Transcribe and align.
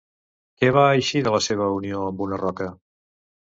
Què 0.61 0.69
va 0.77 0.85
eixir 1.01 1.21
de 1.27 1.35
la 1.37 1.43
seva 1.49 1.69
unió 1.77 2.01
amb 2.09 2.27
una 2.29 2.43
roca? 2.45 2.73